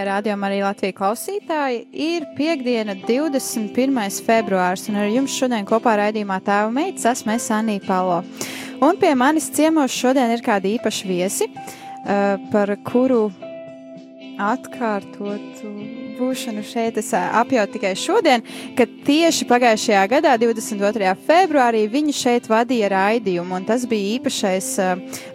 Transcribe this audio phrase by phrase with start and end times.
[0.00, 1.80] Mīļie rādījumi, arī Latvijas klausītāji!
[1.92, 3.98] Ir piekdiena, 21.
[4.24, 8.22] februārs, un ar jums šodien kopā raidījumā tēva meitas esmu es Anija Palo.
[8.80, 13.28] Un pie manis ciemos šodien ir kādi īpaši viesi, uh, par kuru
[14.40, 15.74] atkārtotu
[16.20, 18.44] būšanu šeit es apjautu tikai šodien,
[18.78, 21.14] kad tieši pagājušajā gadā, 22.
[21.26, 24.72] februārī, viņi šeit vadīja raidījumu, un tas bija īpašais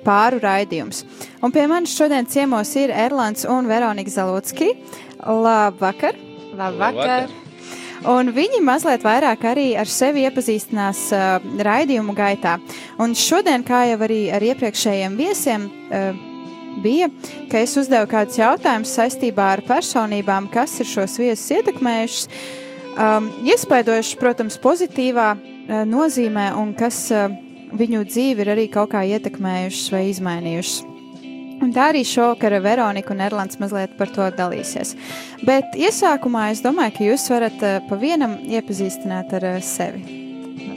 [0.06, 1.04] pāru raidījums.
[1.44, 4.74] Un pie manis šodien ciemos ir Erlands un Veronika Zalotski.
[5.26, 6.18] Labvakar!
[6.56, 7.34] Labvakar!
[8.06, 12.60] Un viņi mazliet vairāk arī ar sevi iepazīstinās uh, raidījumu gaitā.
[13.02, 16.35] Un šodien, kā jau arī ar iepriekšējiem viesiem, uh,
[16.84, 17.10] bija,
[17.52, 22.28] ka es uzdevu kādus jautājumus saistībā ar personībām, kas ir šos viesus ietekmējušas,
[22.96, 27.30] um, iespaidojuši, protams, pozitīvā uh, nozīmē, un kas uh,
[27.76, 30.84] viņu dzīvi ir arī kaut kā ietekmējušas vai izmainījušas.
[31.64, 34.92] Un tā arī šovakar Veronika un Erlands mazliet par to dalīsies.
[35.48, 40.04] Bet iesākumā es domāju, ka jūs varat uh, pa vienam iepazīstināt ar uh, sevi.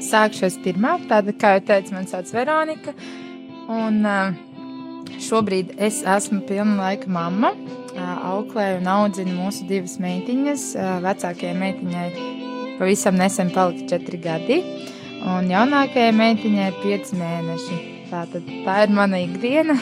[0.05, 0.95] Sākšu es pirmā.
[1.11, 2.95] Tāda, kā jau teicu, man sauc Veronika.
[3.69, 4.37] Un uh,
[5.23, 7.53] šobrīd es esmu pilna laika mamma.
[7.99, 10.71] Auklēju un audzinu mūsu divas meitiņas.
[11.05, 12.09] Vecākajai meitiņai
[12.79, 14.63] pavisam nesen palika četri gadi.
[15.27, 17.79] Un jaunākajai meitiņai ir pieci mēneši.
[18.09, 19.75] Tātad, tā ir mana ikdiena,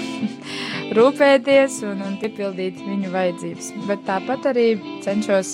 [0.97, 3.69] rūpēties un, un piepildīt viņu vajadzības.
[3.87, 4.67] Bet tāpat arī
[5.05, 5.53] cenšos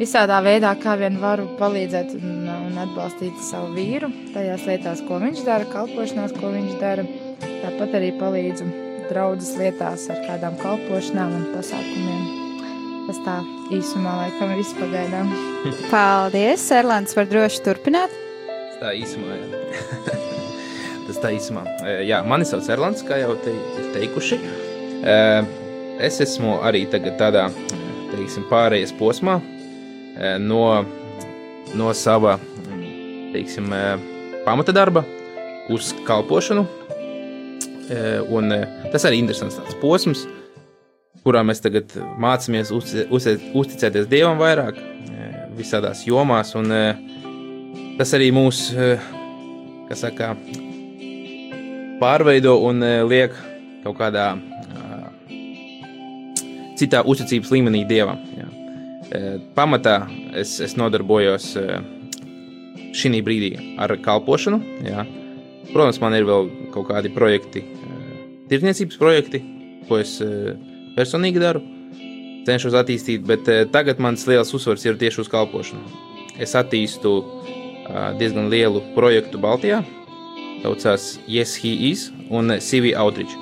[0.00, 5.44] visādā veidā, kā vien varu palīdzēt un, un atbalstīt savu vīru tajās lietās, ko viņš
[5.46, 7.06] dara, kalpošanās, ko viņš dara.
[7.40, 8.66] Tāpat arī palīdzu
[9.10, 12.26] draudzes lietās ar kādām kalpošanām un pasākumiem.
[13.08, 13.36] Tas tā
[13.74, 15.32] īsumā laikam viss pagaidām.
[15.92, 18.14] Paldies, Erlands, var droši turpināt.
[18.80, 19.62] Tā īsumā, jā.
[21.08, 21.64] Tas tā īsumā.
[22.06, 24.38] Jā, mani sauc Erlands, kā jau te ir teikuši.
[26.00, 27.48] Es esmu arī tagad tādā,
[28.12, 29.40] teiksim, pārējais posmā
[30.38, 30.62] no,
[31.74, 32.36] no sava,
[33.34, 33.74] teiksim,
[34.46, 35.02] pamata darba
[35.72, 36.64] uz kalpošanu.
[38.30, 38.52] Un
[38.92, 40.26] tas arī interesants tāds posms,
[41.24, 41.90] kurā mēs tagad
[42.22, 44.78] mācāmies uzti- uzti- uzticēties Dievam vairāk,
[45.58, 46.70] visādās jomās, un
[47.98, 48.70] tas arī mūs,
[49.88, 50.36] kas saka,
[52.00, 52.80] pārveido un
[53.10, 53.34] liek
[53.84, 54.30] kaut kādā
[56.80, 58.22] citā uzticības līmenī Dievam.
[58.38, 58.48] Jā.
[59.56, 61.56] Pamatā es, es nodarbojos
[62.96, 64.62] šī brīdī ar kalpošanu.
[64.86, 65.04] Jā.
[65.70, 67.98] Protams, man ir vēl kaut kādi projekti, e,
[68.50, 69.42] tirdzniecības projekti,
[69.88, 70.56] ko es e,
[70.96, 71.62] personīgi daru,
[72.48, 76.06] cenšos attīstīt, bet e, tagad mans liels uzsvars ir tieši uz kalpošanu.
[76.40, 77.20] Es attīstu
[78.18, 79.82] diezgan lielu projektu Baltijā,
[80.62, 83.34] saucās Yes, He Is un CV Outreach,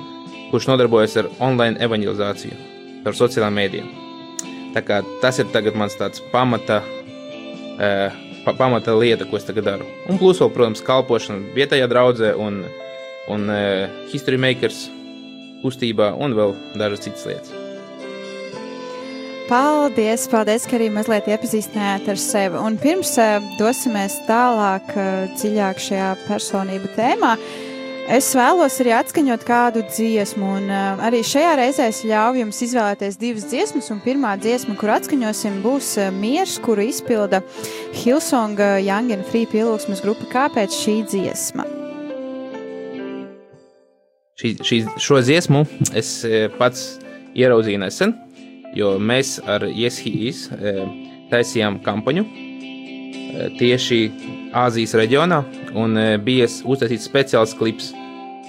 [0.49, 2.57] kurš nodarbojas ar online evanģelizāciju
[3.03, 3.91] caur sociālajiem mēdījiem.
[4.75, 6.81] Tā kā tas ir tagad mans tāds pamata,
[7.79, 9.87] eh, pa, pamata lieta, ko es tagad daru.
[10.09, 12.63] Un plus vēl, protams, kalpošana vietējā draudzē un,
[13.29, 14.87] un eh, History Makers
[15.63, 17.55] kustībā un vēl dažas citas lietas.
[19.49, 22.59] Paldies, paldies, ka arī mazliet iepazīstinājāt ar sevi.
[22.61, 27.31] Un pirms uh, dosimies tālāk, uh, dziļāk šajā personību tēmā,
[28.09, 30.51] es vēlos arī atskaņot kādu dziesmu.
[30.59, 33.89] Un, uh, arī šajā reizē es ļauju jums izvēlēties divas dziesmas.
[33.93, 37.43] Un pirmā dziesma, kur atskaņosim, būs uh, Miers, kuru izpilda
[38.01, 40.27] Hilsonga Young and Free pielūgsmes grupa.
[40.33, 41.67] Kāpēc šī dziesma?
[44.39, 45.65] Šī, šī, šo dziesmu
[45.99, 46.93] es eh, pats
[47.35, 48.13] ieraudzīju nesen,
[48.71, 50.45] jo mēs ar Iesхīs
[51.27, 52.48] taisījām kampaņu eh,
[53.59, 53.99] tieši
[54.55, 55.43] Āzijas reģionā,
[55.77, 57.91] un eh, bija uztaisīts speciāls klips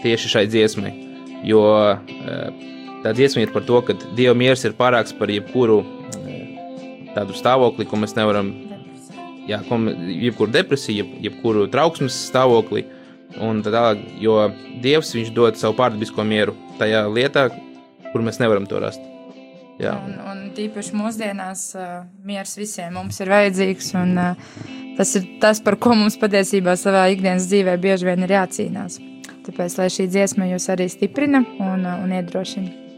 [0.00, 0.92] tieši šai dziesmai.
[1.44, 2.62] Jo eh,
[3.04, 5.82] tā dziesma ir par to, ka Dieva miers ir pārāks par jebkuru
[6.24, 8.54] eh, tādu stāvokli, ko mēs nevaram,
[9.50, 12.86] jā, ko, jebkuru depresiju, jeb, jebkuru trauksmes stāvokli.
[13.44, 14.40] Un tā tālāk, jo
[14.82, 17.50] Dievs viņš dod savu pārdabisko mieru tajā lietā,
[18.10, 19.09] kur mēs nevaram to rast.
[19.80, 19.94] Jā.
[19.96, 23.94] Un, un tīpaši mūsdienās uh, miers visiem mums ir vajadzīgs.
[24.00, 24.58] Un, uh,
[24.98, 29.00] tas ir tas, par ko mums patiesībā savā ikdienas dzīvē bieži vien ir jācīnās.
[29.46, 32.89] Tāpēc, lai šī dziesma jūs arī stiprina un, uh, un iedrošina.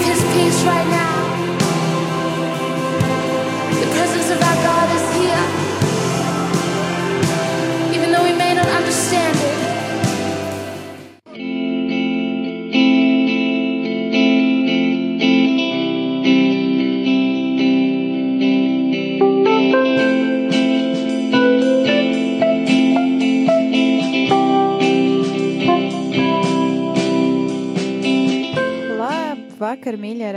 [0.00, 1.31] His peace right now.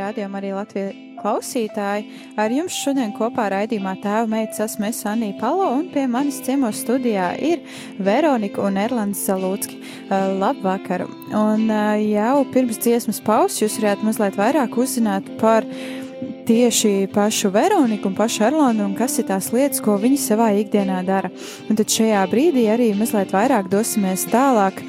[0.05, 2.03] Rādījumi, arī Latvijas klausītāji.
[2.37, 6.83] Ar jums šodien kopā raidījumā tēva meitas esmu es Anija Palo, un pie manis ciemos
[6.83, 7.63] studijā ir
[7.97, 9.79] Veronika un Erlands Zalūcki.
[10.05, 11.07] Uh, labvakar!
[11.33, 15.65] Un uh, jau pirms dziesmas pauzes jūs varētu mazliet vairāk uzzināt par
[16.45, 21.01] tieši pašu Veroniku un pašu Erlandu un kas ir tās lietas, ko viņi savā ikdienā
[21.07, 21.33] dara.
[21.65, 24.85] Un tad šajā brīdī arī mazliet vairāk dosimies tālāk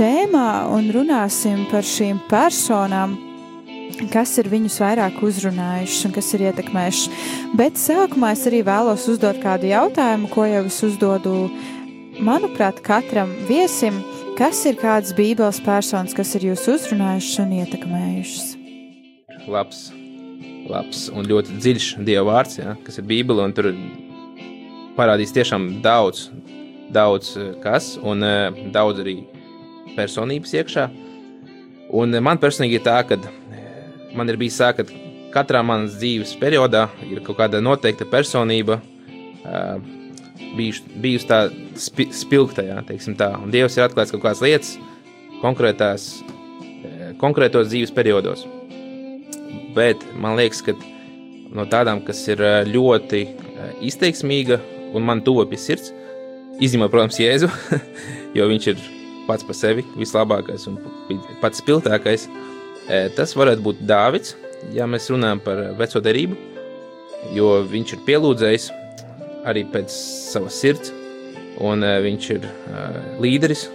[0.00, 3.18] tēmā un runāsim par šīm personām,
[4.12, 7.26] kas ir viņus vairāk uzrunājušas un kas ir ietekmējušas.
[7.58, 11.34] Bet sākumā es arī vēlos uzdot kādu jautājumu, ko jau es uzdodu,
[12.24, 14.00] manuprāt, katram viesim.
[14.40, 18.48] Kas ir kādas bībeles personas, kas ir jūs uzrunājušas un ietekmējušas?
[19.50, 19.90] labs,
[20.70, 23.44] labs un ļoti dziļš dieva vārds, ja, kas ir Bībele.
[23.44, 23.70] un Tur
[24.96, 26.28] parādīs tiešām daudz,
[26.92, 29.20] daudz eh, kas, un eh, daudz arī
[29.96, 30.88] personības iekšā.
[31.96, 33.18] Un eh, man personīgi ir tā, ka
[34.16, 34.86] man ir bijis tā, ka
[35.34, 38.80] katrā manas dzīves periodā ir kaut kāda noteikta personība.
[39.40, 39.80] Uh,
[40.56, 41.40] bijuši, bijusi tā
[41.78, 44.72] spi, spilgtajā, teiksim tā, un Dievs ir atklājis kaut kādas lietas
[45.40, 46.08] konkrētās,
[47.20, 48.44] konkrētos dzīves periodos.
[49.76, 50.74] Bet man liekas, ka
[51.54, 53.24] no tādām, kas ir ļoti
[53.86, 54.60] izteiksmīga
[54.96, 55.92] un man tuva pie sirds,
[56.60, 57.48] izņemot, protams, Jēzu,
[58.36, 58.86] jo viņš ir
[59.28, 60.80] pats par sevi vislabākais un
[61.42, 62.26] pats spilgtākais.
[62.26, 62.59] Eh,
[63.16, 64.34] Tas varētu būt Dāvids,
[64.74, 66.38] ja mēs runājam par veco derību,
[67.36, 68.70] jo viņš ir pielūdzējis
[69.50, 69.94] arī pēc
[70.32, 70.90] savas sirds,
[71.62, 72.48] un viņš ir
[73.22, 73.66] līderis,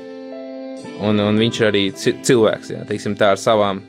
[1.06, 3.80] un, un viņš ir arī ci- cilvēks, jā, teiksim, tā ar savām,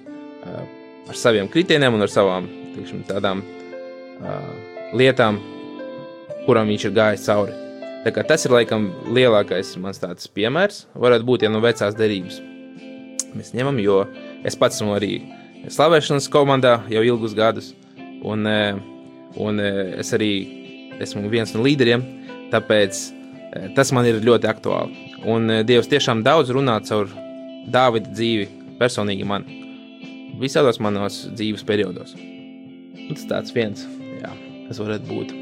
[0.47, 4.50] ar saviem kritieniem un ar savām teiksim, tādām uh,
[4.97, 5.38] lietām,
[6.47, 7.54] kurām viņš ir gājis cauri.
[8.04, 12.38] Tā kā tas ir laikam lielākais mans tāds piemērs, varētu būt ja no vecās derības.
[13.37, 14.04] Mēs ņemam, jo
[14.45, 15.21] es pats esmu arī
[15.73, 17.73] slavēšanas komandā jau ilgus gadus,
[18.23, 18.76] un, eh,
[19.37, 20.31] un eh, es arī
[21.02, 22.05] esmu viens no līderiem,
[22.52, 23.00] tāpēc
[23.55, 25.05] eh, tas man ir ļoti aktuāli.
[25.26, 27.11] Un Dievs tiešām daudz runā caur
[27.66, 28.47] Dāvida dzīvi,
[28.78, 29.43] personīgi man,
[30.38, 32.14] visādos manos dzīves periodos.
[32.14, 33.85] Un Tas tāds viens,
[34.21, 34.31] jā,
[34.69, 35.35] kas varētu būt.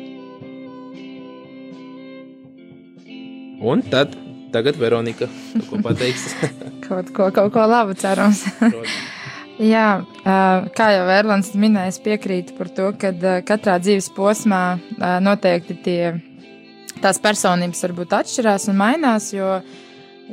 [3.65, 4.13] Un tad,
[4.55, 5.29] tagad Veronika,
[5.69, 6.31] ko pateiks.
[6.87, 8.43] Kaut ko, kaut ko labu cerams.
[9.57, 10.35] Jā, ā,
[10.75, 15.77] kā jau Erlands minēja, es piekrītu par to, ka ā, katrā dzīves posmā ā, noteikti
[15.85, 16.01] tie,
[16.99, 19.61] tās personības varbūt atšķirās un mainās, jo,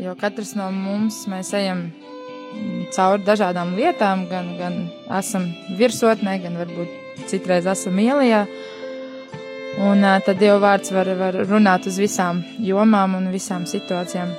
[0.02, 4.82] jo katrs no mums mēs ejam mm, cauri dažādām lietām, gan, gan
[5.22, 5.48] esam
[5.80, 8.44] virsotnē, gan varbūt citreiz esam ielijā.
[9.80, 14.34] Un tad Dieva vārds var, var runāt uz visām jomām un visām situācijām.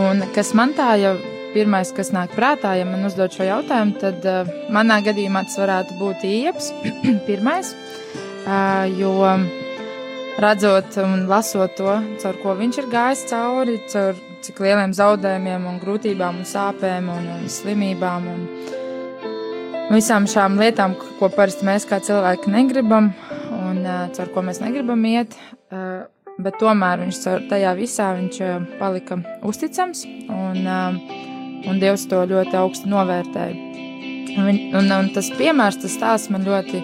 [0.00, 1.12] Un kas man tā jau
[1.52, 5.98] pirmais, kas nāk prātā, ja man uzdod šo jautājumu, tad uh, manā gadījumā tas varētu
[6.00, 6.70] būt ieps,
[7.28, 7.74] pirmais,
[8.46, 9.12] uh, jo
[10.40, 15.80] redzot un lasot to, caur ko viņš ir gājis cauri, caur cik lieliem zaudējumiem un
[15.82, 18.46] grūtībām un sāpēm un, un slimībām un
[19.90, 23.10] visām šām lietām, ko parasti mēs kā cilvēki negribam
[23.56, 23.82] un
[24.16, 25.36] caur ko mēs negribam iet.
[26.42, 27.18] Bet tomēr viņš
[27.50, 28.38] tajā visā viņš
[28.78, 30.64] palika uzticams, un,
[31.68, 33.68] un Dievs to ļoti augstu novērtēja.
[34.32, 36.80] Un, un, un tas piemērs, tas stāsts man ļoti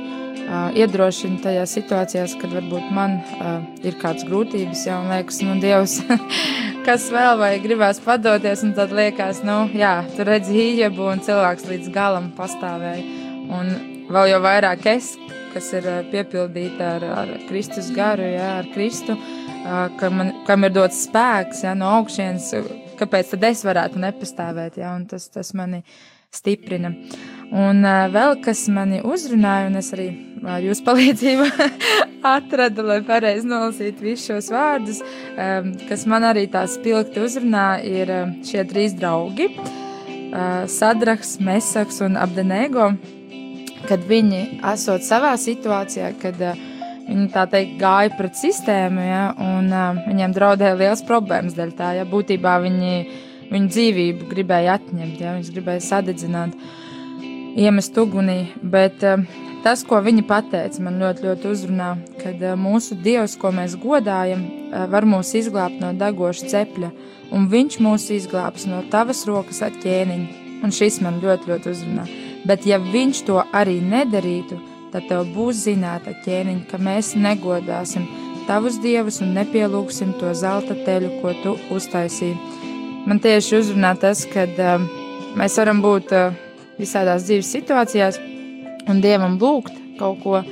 [0.49, 5.99] uh, iedrošina tajās situācijās, kad varbūt man uh, ir kādas grūtības, jau liekas, nu, Dievs,
[6.89, 11.69] kas vēl vai gribēs padoties, un tad liekas, nu, jā, tu redzi īņķebu, un cilvēks
[11.69, 13.05] līdz galam pastāvēja.
[13.49, 13.73] Un
[14.13, 15.15] vēl jau vairāk es,
[15.55, 19.17] kas ir ā, piepildīta ar, ar Kristus garu, jā, ar Kristu,
[19.65, 22.53] ā, kam, man, kam ir dots spēks jā, no augšienes,
[23.01, 25.83] kāpēc tad es varētu nepastāvēt, jā, un tas, tas mani
[26.35, 26.93] stiprina.
[27.49, 27.81] Un
[28.13, 30.09] vēl kas mani uzrunāja, un es arī
[30.45, 31.47] ar jūsu palīdzību
[32.37, 35.01] atradu, lai pareizi nolasītu visus šos vārdus,
[35.89, 38.13] kas man arī tā spilgti uzrunā, ir
[38.47, 39.49] šie trīs draugi
[40.69, 42.91] Sadraks, Mesaks un Abdenego,
[43.89, 46.37] kad viņi esot savā situācijā, kad
[47.09, 49.73] viņi tā teikt gāja pret sistēmu, ja, un
[50.05, 52.93] viņiem draudēja liels problēmas dēļ tā, ja būtībā viņi
[53.53, 56.57] viņu dzīvību gribēja atņemt, ja, viņas gribēja sadedzināt.
[57.59, 58.53] iemest ugunī.
[58.63, 59.25] Bet uh,
[59.65, 61.91] tas, ko viņi pateica, man ļoti, ļoti uzrunā,
[62.23, 66.93] kad uh, mūsu dievs, ko mēs godājam, uh, var mūs izglābt no degoša cepļa,
[67.35, 70.47] un viņš mūs izglābs no tavas rokas ar ķēniņu.
[70.65, 72.07] Un šis man ļoti, ļoti uzrunā.
[72.47, 74.59] Bet, ja viņš to arī nedarītu,
[74.93, 78.09] tad tev būs zināta ķēniņa, ka mēs negodāsim
[78.49, 82.58] tavus dievus un nepielūgsim to zelta teļu, ko tu uztaisīji.
[83.07, 84.87] Man tieši uzrunā tas, ka uh,
[85.39, 86.37] mēs varam būt uh,
[86.79, 88.19] visādās dzīves situācijās
[88.89, 90.43] un dievam lūgt kaut ko,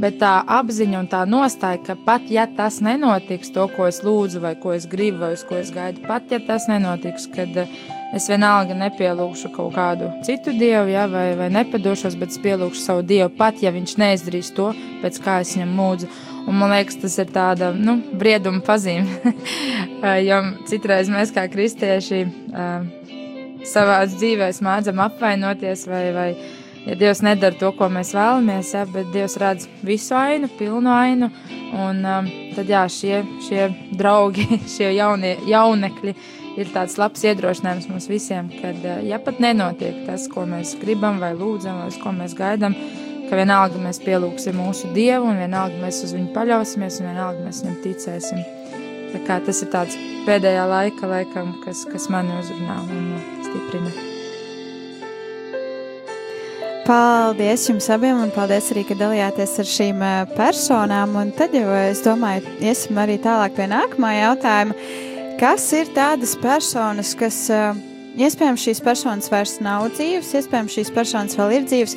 [0.00, 4.42] bet tā apziņa un tā nostāja, ka pat ja tas nenotiks, to, ko es lūdzu,
[4.44, 7.80] vai ko es gribu, vai uz ko es gaidu, pat ja tas nenotiks, kad uh,
[8.12, 13.04] es vienalga nepielūgšu kaut kādu citu dievu, ja, vai, vai nepadošos, bet es pielūgšu savu
[13.06, 14.70] dievu, pat ja viņš neizdarīs to,
[15.02, 16.10] pēc kā es viņam mūdzu.
[16.42, 19.34] Un man liekas, tas ir tāda nu, brieduma pazīme.
[20.28, 22.24] jo citreiz mēs, kā kristieši,
[23.68, 26.28] savā dzīvē mēdzam apvainoties, vai, vai
[26.82, 31.30] ja Dievs nedara to, ko mēs vēlamies, ja, bet Dievs redz visu ainu, pilnu ainu.
[31.78, 32.02] Un,
[32.56, 36.16] tad jā, šie, šie draugi, šie jaunie, jaunekļi
[36.60, 38.72] ir tāds labs iedrošinājums mums visiem, ka,
[39.06, 42.76] ja pat nenotiek tas, ko mēs gribam, vai lūdzam, vai uz ko mēs gaidām,
[43.30, 47.62] ka vienalga mēs pielūgsim mūsu Dievu, un vienalga mēs uz viņu paļausimies, un vienalga mēs
[47.64, 48.46] viņam ticēsim.
[49.12, 53.12] Tā kā tas ir tāds pēdējā laika, laikam, kas, kas mani uzrunā un
[53.44, 53.92] stiprina.
[56.82, 61.14] Paldies jums abiem, un paldies arī, ka dalījāties ar šīm eh, personām.
[61.20, 64.74] Un tad jau es domāju, iesim arī tālāk pie nākamā jautājuma.
[65.42, 67.78] Kas ir tādas personas, kas eh,
[68.14, 71.96] iespējams šīs personas vairs nav dzīves, iespējams šīs personas vēl ir dzīves,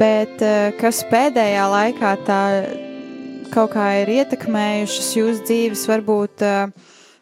[0.00, 2.40] bet eh, kas pēdējā laikā tā
[3.54, 6.42] kaut kā ir ietekmējušas jūsu dzīves, varbūt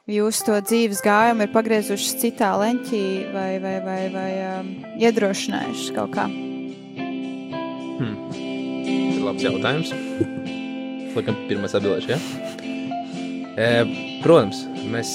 [0.09, 3.05] jūs to dzīves gājumu ir pagriezušas citā leņķī
[3.37, 4.31] vai, vai, vai, vai
[5.05, 6.25] iedrošinājušas kaut kā?
[8.01, 8.17] Hmm.
[8.33, 9.93] Tas ir labs jautājums.
[11.13, 12.78] Laikam, pirmais atbildēšu, ja?
[14.23, 14.61] Protams,
[14.93, 15.09] mēs,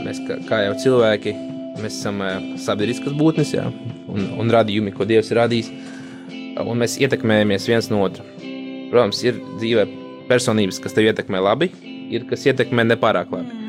[0.00, 1.34] mēs kā, jau cilvēki,
[1.82, 2.22] mēs esam
[2.60, 3.66] sabiedriskas būtnes, jā,
[4.08, 5.68] un, un radījumi, ko Dievs ir radījis,
[6.62, 8.24] un mēs ietekmējamies viens no otra.
[8.92, 9.86] Protams, ir dzīvē
[10.30, 11.68] personības, kas tev ietekmē labi,
[12.12, 13.60] ir kas ietekmē nepārāk labi.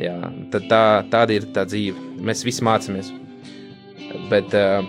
[0.00, 0.16] Jā,
[0.52, 2.20] tad tā, tāda ir tā dzīve.
[2.24, 3.10] Mēs visi mācāmies.
[4.30, 4.80] Bet uh,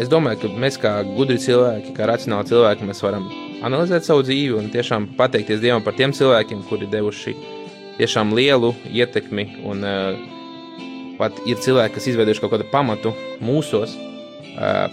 [0.00, 3.28] es domāju, ka mēs kā gudri cilvēki, kā racionāli cilvēki, mēs varam
[3.62, 7.36] analizēt savu dzīvi un tiešām pateikties Dievam par tiem cilvēkiem, kuri devuši
[8.02, 9.46] tiešām lielu ietekmi.
[9.68, 10.18] Un, uh,
[11.20, 13.94] pat ir cilvēki, kas izveidojuši kaut kādu pamatu mūsos,
[14.56, 14.86] uh,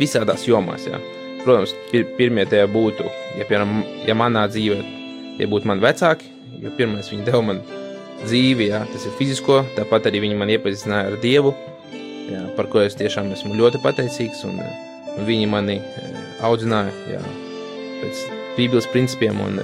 [0.00, 0.86] visādās jomās.
[0.88, 1.00] Jā.
[1.44, 3.06] Protams, pir pirmie tie būtu,
[3.38, 4.80] ja, piemēram, ja manā dzīvē
[5.36, 7.62] tie būtu mani vecāki, jo pirmais viņi deva man
[8.24, 11.52] dzīvi, jā, tas ir fizisko, tāpat arī viņi man iepazīstināja ar Dievu,
[12.32, 14.58] jā, par ko es tiešām esmu ļoti pateicīgs, un,
[15.14, 15.78] un viņi mani
[16.46, 17.22] audzināja jā,
[18.00, 18.24] pēc
[18.56, 19.60] Bībeles principiem, un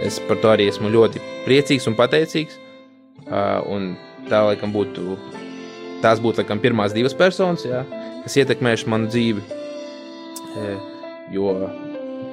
[0.00, 2.58] es par to arī esmu ļoti priecīgs un pateicīgs,
[3.68, 3.92] un
[4.30, 5.18] tā laikam būtu,
[6.04, 7.84] tās būtu laikam pirmās divas personas, jā,
[8.24, 9.44] kas ietekmējuši manu dzīvi,
[11.36, 11.54] jo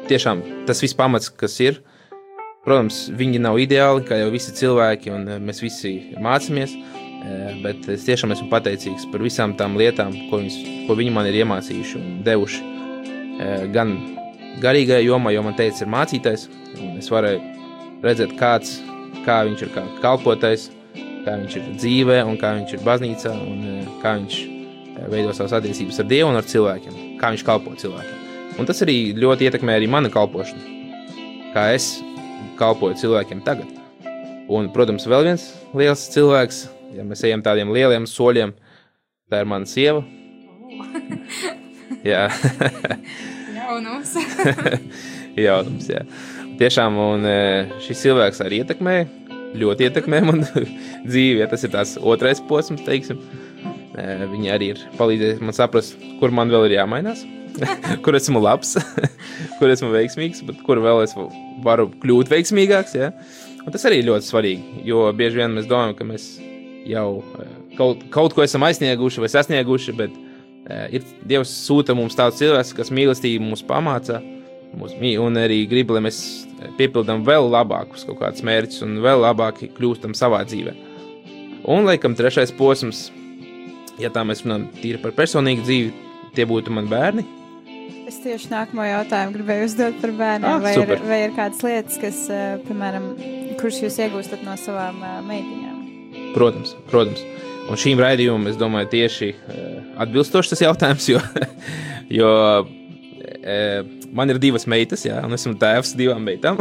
[0.10, 1.82] tiešām tas viss pamats, kas ir,
[2.69, 6.76] Protams, viņi nav ideāli, kā jau visi cilvēki, un mēs visi mācāmies.
[7.63, 11.39] Bet es tiešām esmu pateicīgs par visām tām lietām, ko, viņas, ko viņi man ir
[11.41, 12.62] iemācījuši un devuši.
[13.74, 13.95] Gan
[14.64, 16.48] garīgajā jomā, jo man teica, ir mācītājs.
[17.00, 17.42] Es varēju
[18.04, 18.78] redzēt, kāds,
[19.26, 20.70] kā viņš ir kā kalpotais,
[21.26, 24.40] kā viņš ir dzīvē, un kā viņš ir baznīcā, un kā viņš
[25.10, 28.26] veido savas attiecības ar Dievu un ar cilvēkiem, kā viņš kalpo cilvēkiem.
[28.60, 30.78] Un tas arī ļoti ietekmē arī mana kalpošanu.
[31.54, 32.00] Kā es
[32.60, 33.70] kalpoju cilvēkiem tagad.
[34.50, 35.46] Un, protams, vēl viens
[35.78, 36.64] liels cilvēks,
[36.98, 38.56] ja mēs ejam tādiem lieliem soļiem,
[39.30, 40.04] tā ir mana sieva.
[42.12, 42.26] jā,
[43.80, 44.12] Jaunums.
[45.39, 45.88] jautājums.
[45.88, 46.04] Jā.
[46.60, 47.39] Tiešām, un e,
[47.86, 48.96] šis cilvēks arī ietekmē,
[49.60, 50.44] ļoti ietekmē man
[51.10, 51.39] dzīvi.
[51.39, 53.22] Ja tas ir tās otrais posms, teiksim.
[53.96, 57.24] E, Viņi arī ir palīdzējuši man saprast, kur man vēl ir jāmainās,
[58.04, 58.76] kur esmu labs,
[59.62, 61.15] kur esmu veiksmīgs, bet kur vēl es
[61.63, 62.98] varu kļūt veiksmīgāks.
[63.00, 63.13] Ja?
[63.63, 66.34] Un tas arī ir ļoti svarīgi, jo bieži vien mēs domājam, ka mēs
[66.89, 67.48] jau e,
[67.80, 70.26] kaut, kaut ko esam aizsnieguši vai sasnieguši, bet
[70.67, 74.22] ir Dievs sūta mums tāds cilvēks, kas mīlestību mums pamāca.
[74.78, 76.19] Mūs, un arī grib, lai mēs
[76.78, 80.76] piepildām vēl labākus kaut kādus mērķus un vēl labāk kļūstam savā dzīvē.
[81.69, 83.08] Un, laikam, trešais posms,
[84.00, 85.91] ja tā mēs runājam tīri par personīgu dzīvi,
[86.38, 87.26] tie būtu mani bērni.
[88.10, 90.48] Es tieši nākamo jautājumu gribēju uzdot par bērniem.
[90.50, 91.04] Ah, vai, ir, super.
[91.06, 93.12] vai ir kādas lietas, kas, eh, piemēram,
[93.60, 95.76] kuras jūs iegūstat no savām eh, meitiņām?
[96.34, 97.22] Protams, protams.
[97.69, 101.19] Un šīm raidījumam, es domāju, tieši uh, atbilstoši tas jautājums, jo,
[102.19, 102.30] jo
[103.43, 103.58] e,
[104.15, 106.58] man ir divas meitas, jā, un esmu tēvs divām meitām.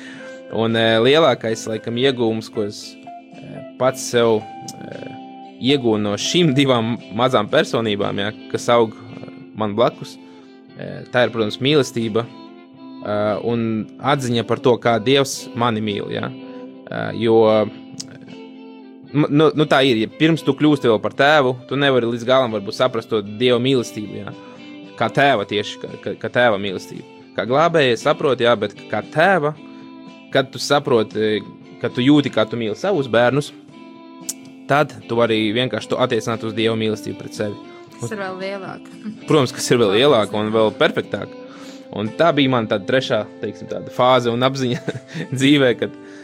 [0.64, 2.84] un e, lielākais, laikam, iegūms, ko es
[3.80, 4.38] pats sev
[5.64, 8.94] iegūnu no šīm divām mazām personībām, jā, kas aug
[9.58, 10.14] man blakus,
[11.12, 12.24] tā ir, protams, mīlestība
[13.44, 16.08] un atziņa par to, kā Dievs mani mīl.
[16.14, 16.30] Jā.
[17.18, 17.36] Jo
[19.14, 20.00] nu, nu tā ir.
[20.04, 24.22] Ja pirms tu kļūsti par tēvu, tu nevari līdz galam saprast to dieva mīlestību.
[24.24, 24.34] Jā.
[24.98, 27.10] Kā tēva tieši, kā, kā, kā tēva mīlestību.
[27.34, 29.54] Kā glābēji saproti, jā, bet kā tēva,
[30.34, 31.40] kad tu saproti,
[31.82, 33.50] ka tu jūti, kā tu mīli savus bērnus,
[34.70, 37.72] tad tu vari vienkārši to attiecināt uz dieva mīlestību pret sevi.
[38.00, 38.86] Tas ir vēl lielāk.
[39.28, 41.42] Protams, kas ir vēl lielāka un vēl perfektāka.
[41.94, 44.94] Un tā bija mana trešā teiksim, fāze un apziņa
[45.38, 46.23] dzīvē, kad eh,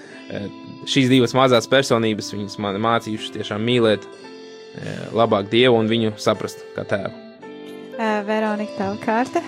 [0.90, 6.62] šīs divas mazās personības viņas man mācījušas tiešām mīlēt eh, labāk Dievu un viņu saprast
[6.76, 7.12] kā tēvu.
[8.00, 9.42] Uh, Veronika, tava kārta.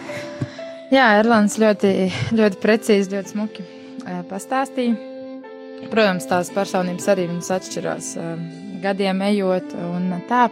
[0.93, 1.91] Jā, Erlands ļoti,
[2.37, 4.93] ļoti precīzi, ļoti smuki eh, pastāstīja.
[5.89, 8.43] Protams, tās personības arī viņas atšķirās eh,
[8.83, 10.45] gadiem ejot un tā.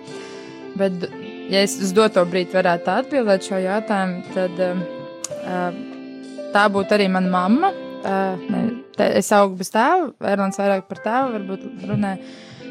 [0.81, 1.05] Bet,
[1.53, 5.79] ja es uz doto brīdi varētu atbildēt šo jautājumu, tad eh,
[6.57, 7.75] tā būtu arī mana mamma.
[8.05, 8.61] Eh, ne,
[8.97, 12.15] te, es augu bez tēva, Erlands vairāk par tēvu varbūt runē.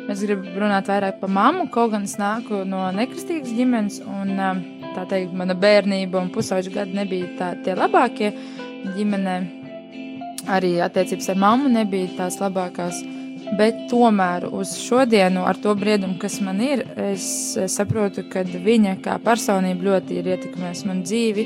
[0.09, 4.63] Es gribu runāt vairāk par mammu, kaut gan es nāku no nekristīgas ģimenes, un eh,
[4.95, 8.33] tā teikt, mana bērnība un pusauģa gadi nebija tā, tie labākie
[8.97, 9.37] ģimenē.
[10.49, 13.03] Arī attiecības ar mammu nebija tās labākās.
[13.57, 17.23] Bet tomēr uz šodienu, ar to briedumu, kas man ir, es
[17.71, 21.45] saprotu, ka viņa kā personība ļoti ir ietekmējusi manu dzīvi.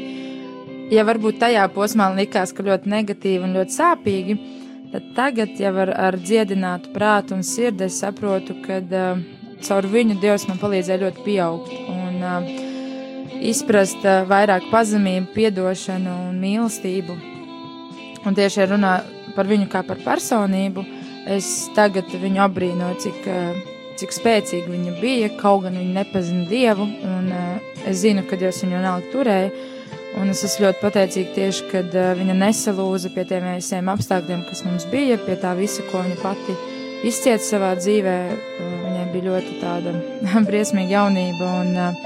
[0.93, 4.35] Ja varbūt tajā posmā likās, ka ļoti negatīvi un ļoti sāpīgi,
[4.91, 9.23] tad tagad jau ar, ar dziedinātu prātu un sirdi es saprotu, ka uh,
[9.65, 12.51] caur viņu Dievs man palīdzēja ļoti pieaugt un uh,
[13.41, 17.17] izprast uh, vairāk pazemību, piedošanu un mīlestību.
[18.27, 18.95] Un tieši ja runā
[19.33, 20.85] par viņu kā par personību,
[21.25, 23.29] es tagad viņu apbrīnoju, cik,
[23.97, 27.33] cik spēcīga viņa bija, kaut gan viņa nepazina Dievu, un
[27.81, 29.71] es zinu, ka Dievs viņu vienalga turēja.
[30.21, 34.61] Un es esmu ļoti pateicīga tieši, kad uh, viņa nesalūza pie tiem visiem apstākļiem, kas
[34.67, 36.57] mums bija, pie tā visa, ko viņa pati
[37.07, 38.17] izcieta savā dzīvē.
[38.33, 39.95] Uh, viņai bija ļoti tāda
[40.49, 42.03] briesmīga jaunība un uh,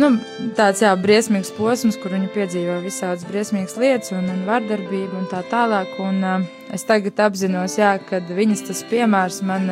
[0.00, 0.10] nu,
[0.56, 5.42] tāds jā, briesmīgs posms, kur viņa piedzīvoja visādas briesmīgas lietas un, un vardarbību un tā
[5.50, 5.92] tālāk.
[6.02, 9.68] Un, es tagad apzinos, jā, ka viņas tas piemērs man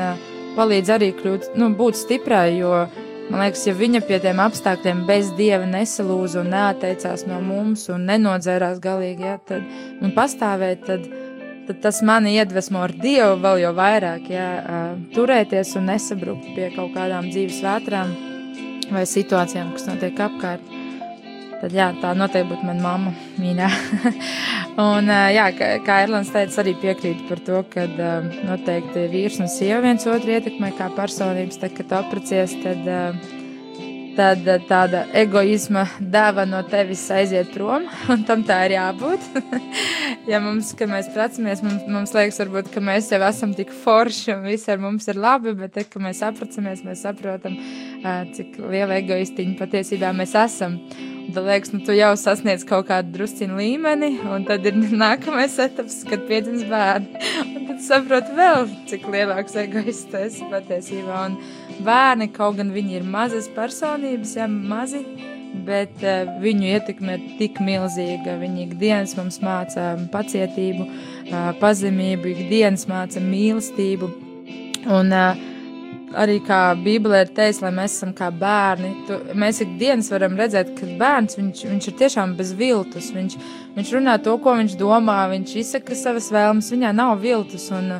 [0.54, 2.84] palīdz arī kļūt, nu, būt stiprai, jo
[3.30, 8.04] Man liekas, ja viņa pie tiem apstākļiem bez dieva nesalūza un neatteicās no mums un
[8.10, 9.64] nenodzērās galīgi, ja, tad,
[10.04, 11.06] un pastāvēt, tad,
[11.68, 14.48] tad tas mani iedvesmo ar dievu vēl jau vairāk, ja,
[15.16, 18.14] turēties un nesabrukt pie kaut kādām dzīves vētrām
[18.92, 20.72] vai situācijām, kas notiek apkārt.
[21.62, 23.72] Tad jā, tā noteikti būtu mana mamma mīļā.
[24.80, 27.86] un, jā, kā, Erlands teica, arī piekrīt par to, ka
[28.48, 31.60] noteikti vīrs un sieva viens otru ietekmē kā personības.
[31.62, 32.88] Tad, kad aprecies, tad,
[34.14, 39.28] tad tāda egoisma deva no tevis aiziet prom, un tam tā ir jābūt.
[40.32, 44.34] ja mums, kad mēs precamies, mums, mums liekas, varbūt, ka mēs jau esam tik forši
[44.36, 47.58] un viss ar mums ir labi, bet tad, kad mēs aprecamies, mēs saprotam,
[48.04, 50.78] cik liela egoistiņa patiesībā mēs esam.
[51.24, 55.56] Un tad liekas, nu, tu jau sasniedz kaut kādu drusciņu līmeni, un tad ir nākamais
[55.62, 57.22] etaps, kad piedzimst bērni.
[57.44, 61.22] Un tad saproti vēl, cik lielāks egoists tu esi patiesībā.
[61.30, 61.38] Un
[61.86, 65.00] bērni, kaut gan viņi ir mazas personības, jā, mazi,
[65.64, 68.36] bet uh, viņu ietekme ir tik milzīga.
[68.42, 74.12] Viņi ikdienas mums māca pacietību, uh, pazemību, ikdienas māca mīlestību.
[74.92, 75.53] Un, uh,
[76.18, 78.90] arī kā Bībelē ir teicis, lai mēs esam kā bērni.
[79.08, 83.10] Tu, mēs ikdienas varam redzēt, ka bērns viņš, viņš ir tiešām bez viltus.
[83.14, 83.38] Viņš,
[83.76, 87.70] viņš runā to, ko viņš domā, viņš izsaka savas vēlmes, viņā nav viltus.
[87.74, 87.96] Un,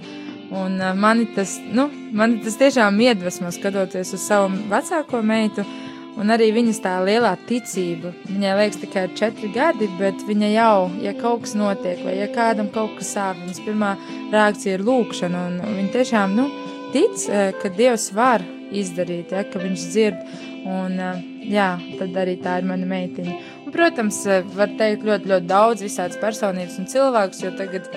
[0.55, 5.66] un mani, tas, nu, mani tas tiešām iedvesmo skatoties uz savu vecāko meitu.
[6.14, 8.12] Un arī viņas tā lielā ticība.
[8.29, 12.68] Viņai liekas tikai četri gadi, bet viņa jau, ja kaut kas notiek, vai ja kādam
[12.70, 13.96] kaut kas sāp, viņas pirmā
[14.31, 15.42] reakcija ir lūkšana.
[15.64, 16.46] Viņa tiešām, nu,
[16.94, 17.26] tic,
[17.61, 20.35] ka Dievs var izdarīt, ja, ka viņš dzird.
[20.64, 20.96] Un,
[21.44, 23.37] jā, tad arī tā ir mana meitiņa.
[23.66, 24.22] Un, protams,
[24.57, 27.90] var teikt ļoti, ļoti daudz visādas personības un cilvēkus, jo tagad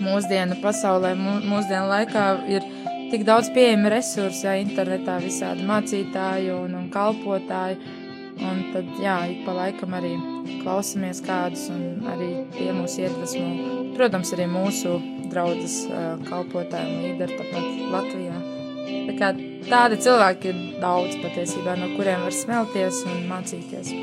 [0.00, 2.66] mūsdienu pasaulē, mūsdienu laikā ir
[3.10, 7.80] tik daudz pieejami resursi, ja internetā visādi mācītāji un, un kalpotāji.
[8.40, 10.14] Un tad, jā, ik pa laikam arī
[10.62, 13.90] klausamies kādus, un arī tie mūs iedvesmo.
[13.98, 14.94] Protams, arī mūsu
[15.30, 15.82] draudzes
[16.28, 17.64] kalpotāji un līderi tāpat
[17.94, 18.38] Latvijā.
[19.10, 19.28] Tā kā
[19.70, 23.94] tādi cilvēki ir daudz patiesībā, no kuriem var smelties un mācīties.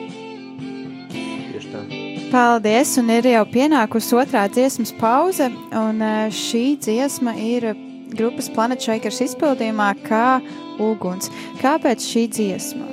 [2.32, 6.04] Paldies, un ir jau pienākusi otrā dziesmas pauze, un
[6.36, 7.72] šī dziesma ir
[8.18, 10.40] grupas Planet Shakers izpildījumā kā
[10.84, 11.32] uguns.
[11.62, 12.88] Kāpēc šī dziesma?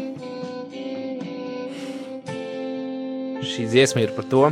[3.45, 4.49] Šī dziesma ir par to.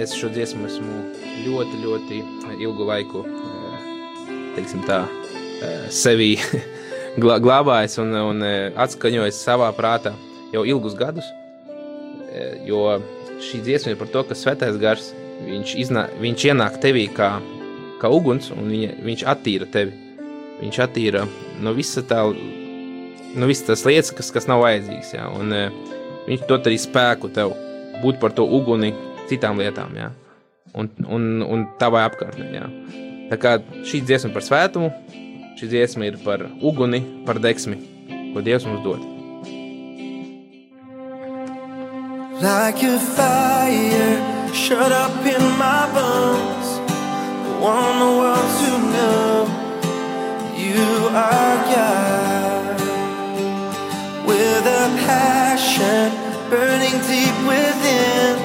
[0.00, 2.20] Es šo dziesmu esmu ļoti, ļoti
[2.60, 5.04] ilgu laiku, eh, tā,
[5.62, 6.34] eh, sevi
[7.18, 10.14] glābājis un, un eh, atskaņojis savā prātā
[10.52, 11.26] jau ilgus gadus.
[12.30, 13.00] Eh, Jo
[13.40, 15.10] šī dziesma ir par to, ka svētais gars,
[15.46, 17.32] viņš, iznā, viņš ienāk tevī kā,
[18.00, 19.96] kā uguns un viņa, viņš attīra tevi.
[20.60, 21.24] Viņš attīra
[21.64, 22.20] no visa tā,
[23.34, 25.14] no visas tās lietas, kas, kas nav vajadzīgas.
[25.16, 25.70] Jā, un eh,
[26.28, 27.54] viņš dod arī spēku tev
[28.04, 28.92] būt par to uguni
[29.30, 29.96] citām lietām.
[29.96, 30.10] Jā.
[30.74, 32.50] Un, un, un tavai apkārtnē.
[32.54, 32.66] Jā.
[33.30, 33.56] Tā kā
[33.86, 34.90] šī dziesma ir par svētumu,
[35.58, 37.78] šī dziesma ir par uguni, par deksmi,
[38.34, 39.02] ko Dievs mums dod.
[42.40, 46.68] Like a fire shut up in my bones.
[47.60, 49.44] Want the world to know
[50.56, 52.80] you are God.
[54.26, 56.08] With a passion
[56.48, 58.39] burning deep within,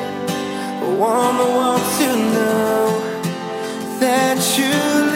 [0.97, 2.87] Want the world to know
[3.99, 5.14] that you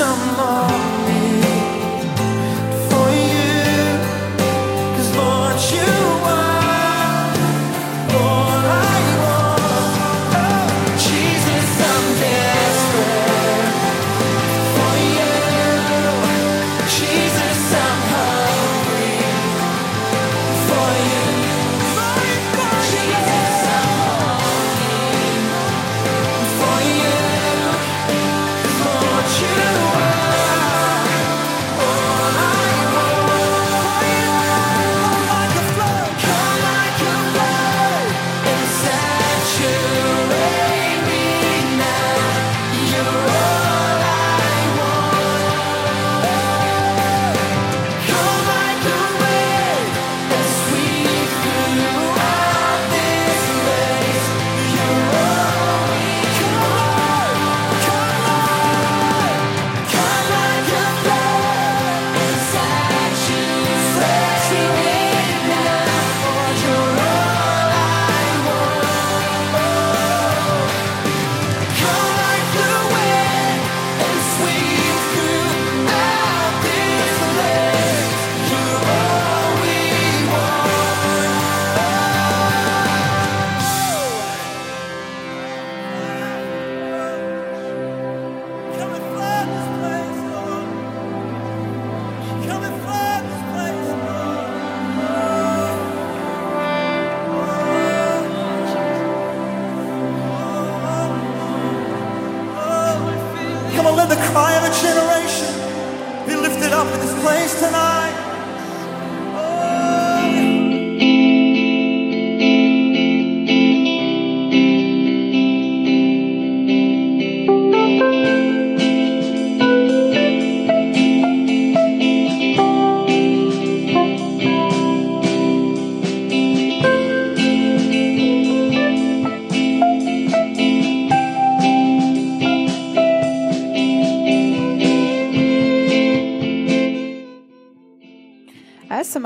[0.00, 0.89] some more.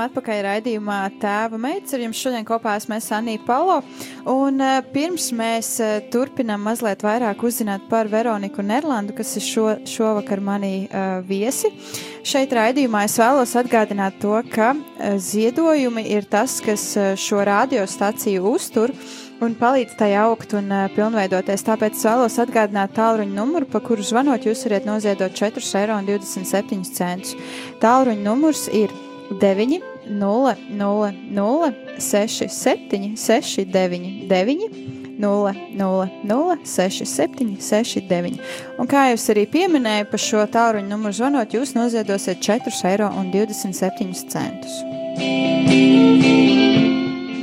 [0.07, 1.95] Atpakaļ raidījumā Tēva meitas.
[1.97, 3.81] Ar jums šodien kopā esmu es Anija Palo.
[4.31, 9.67] Un uh, pirms mēs uh, turpinām mazliet vairāk uzzināt par Veroniku Nerlandu, kas ir šo,
[9.89, 11.73] šovakar manī uh, viesi.
[12.25, 14.71] Šeit raidījumā es vēlos atgādināt to, ka
[15.21, 16.87] ziedojumi ir tas, kas
[17.21, 18.95] šo radiostaciju uztur
[19.43, 21.65] un palīdz tai augt un uh, pilnveidoties.
[21.67, 27.49] Tāpēc vēlos atgādināt tālruņa numuru, pa kuru zvanot, jūs varat noziedot 4,27 eiro.
[27.83, 28.93] Tālruņa numurs ir
[29.41, 34.69] 9, 0, 0, 0, 6, 7, 6, 9, 9,
[35.19, 38.39] 0, 0, 0, 6, 7, 6, 9.
[38.79, 43.09] Un kā jau es arī pieminēju, pa šo tālruņa numuru zvanot, jūs noziedosiet 4,27 eiro.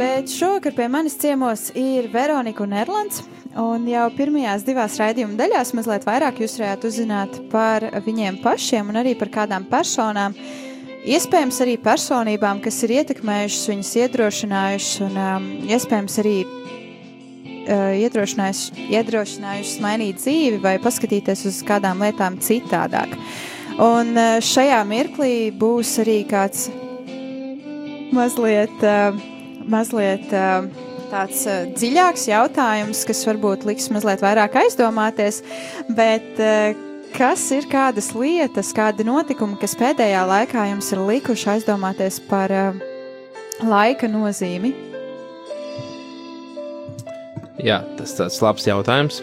[0.01, 3.23] Bet šovakar pie manis ciemos ir Veronika un Erlands.
[3.59, 9.01] Un jau pirmajās divās raidījuma daļās mazliet vairāk jūs varētu uzzināt par viņiem pašiem un
[9.01, 10.31] arī par kādām personām,
[11.01, 19.79] Iespējams, arī personībām, kas ir ietekmējušas viņas, iedrošinājušas un um, iespējams arī uh, iedrošinājušas, iedrošinājušas
[19.81, 23.15] mainīt dzīvi vai paskatīties uz kādām lietām citādāk.
[23.81, 26.67] Un uh, šajā mirklī būs arī kāds
[28.13, 29.17] mazliet, uh,
[29.73, 30.69] mazliet uh,
[31.09, 35.41] tāds uh, dziļāks jautājums, kas varbūt liks mazliet vairāk aizdomāties,
[35.97, 42.19] bet uh, kas ir kādas lietas, kādi notikumi, kas pēdējā laikā jums ir likuši aizdomāties
[42.29, 42.79] par uh,
[43.65, 44.73] laika nozīmi?
[47.61, 49.21] Jā, tas tāds labs jautājums.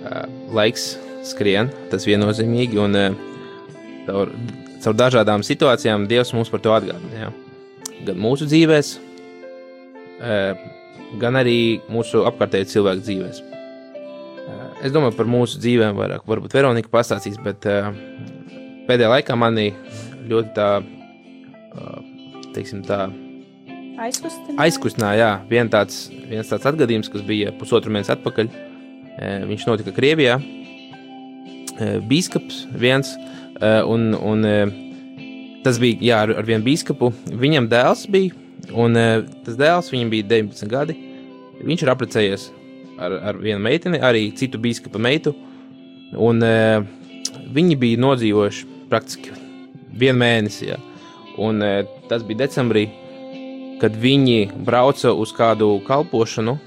[0.00, 0.24] Uh,
[0.56, 0.94] Laiks
[1.28, 3.20] skrien, tas viennozīmīgi, un uh,
[4.08, 4.32] caur,
[4.82, 7.26] caur dažādām situācijām Dievs mums par to atgādina.
[7.26, 7.30] jā.
[8.08, 8.96] Gan mūsu dzīvēs,
[10.24, 10.66] uh,
[11.20, 11.60] gan arī
[11.92, 13.49] mūsu apkārtēju cilvēku dzīvēs.
[14.80, 17.90] Es domāju par mūsu dzīvēm, vairāk varbūt Veronika pastāstīs, bet uh,
[18.88, 19.66] pēdējā laikā manī
[20.30, 21.98] ļoti tā, uh,
[22.54, 23.10] teiksim, tā
[24.00, 24.56] Aizkustināt.
[24.64, 28.48] aizkustināja jā, vien tāds, viens tāds atgadījums, kas bija pusotru mēnesi atpakaļ.
[29.20, 30.38] E, Viņš notika Krievijā.
[32.08, 33.10] Bīskaps viens,
[33.60, 34.46] un, un
[35.66, 37.12] tas bija jā, ar, ar vienu bīskapu.
[37.44, 38.32] Viņam dēls bija,
[38.72, 38.96] un
[39.44, 40.96] tas dēls viņam bija 19 gadi.
[41.60, 42.48] Viņš ir apprecējies
[43.00, 45.34] ar, ar vienu meiteni, arī citu bīskapa meitu.
[46.18, 46.80] Un, e,
[47.54, 49.34] viņi bija nodzīvojuši praktiski
[49.96, 50.70] vienu mēnesi.
[50.72, 50.80] Jā.
[51.40, 52.88] Un, e, tas bija decembrī,
[53.80, 56.58] kad viņi brauca uz kādu kalpošanu,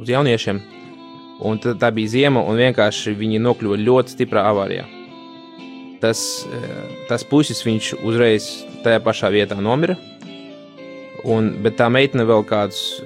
[0.00, 0.60] uz jauniešiem.
[1.44, 4.84] Un tad, tā bija ziema, un vienkārši viņi nokļuva ļoti stiprā avārijā.
[6.04, 8.44] tas, eh, tas puisis viņš uzreiz
[8.84, 9.96] tajā pašā vietā nomira.
[11.24, 13.00] Un, bet tā meitene vēl kādus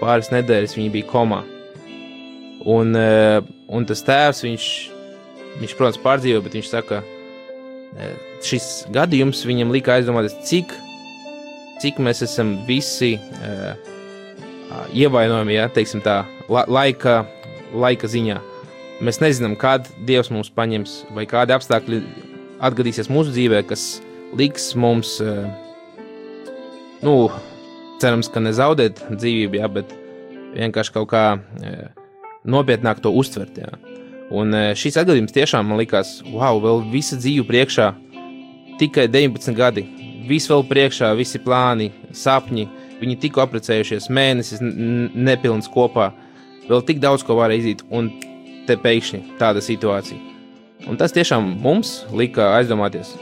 [0.00, 1.44] pāris nedēļas viņa bija komā.
[2.66, 3.40] Un, eh,
[3.70, 4.64] un tas tēvs, viņš,
[5.60, 7.02] viņš protams, pārdzīvoja, bet viņš saka,
[7.94, 10.74] eh, šis gadījums viņam lika aizdomāties, cik,
[11.78, 13.76] cik mēs esam visi uh,
[14.96, 17.26] ievainojami, ja teiksim tā, la, laika,
[17.76, 18.38] laika ziņā.
[19.04, 22.00] Mēs nezinām, kad Dievs mums paņems, vai kādi apstākļi
[22.64, 24.00] atgadīsies mūsu dzīvē, kas
[24.40, 25.18] liks mums,
[27.04, 27.14] nu,
[28.00, 29.92] cerams, ka nezaudēt dzīvību, ja, bet
[30.56, 31.26] vienkārši kaut kā
[32.46, 33.58] nopietnāk to uztvert.
[33.58, 33.74] Ja.
[34.34, 37.90] Un uh, šis atgadījums tiešām man likās, wow, vēl visa dzīve priekšā,
[38.80, 39.86] tikai 19 gadi,
[40.26, 42.68] viss vēl priekšā, visi plāni, sapņi.
[42.96, 46.08] Viņi tikko apprecējušies, mēnesis nepilns kopā,
[46.64, 48.08] vēl tik daudz ko varēja izdarīt, un
[48.66, 50.16] te pēkšņi tāda situācija.
[50.88, 53.12] Un tas tiešām mums lika aizdomāties,